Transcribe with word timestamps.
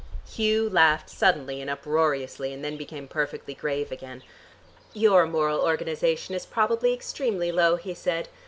Hugh 0.27 0.67
laughed 0.67 1.11
suddenly 1.11 1.61
and 1.61 1.69
uproariously 1.69 2.51
and 2.51 2.65
then 2.65 2.75
became 2.75 3.07
perfectly 3.07 3.53
grave 3.53 3.91
again. 3.91 4.23
"Your 4.93 5.27
moral 5.27 5.59
organization 5.61 6.33
is 6.33 6.43
probably 6.43 6.91
extremely 6.91 7.51
low," 7.51 7.75
he 7.75 7.93
said. 7.93 8.27